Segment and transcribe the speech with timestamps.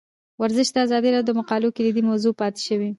[0.41, 2.89] ورزش د ازادي راډیو د مقالو کلیدي موضوع پاتې شوی.